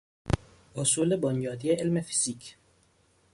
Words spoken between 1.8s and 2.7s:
فیزیک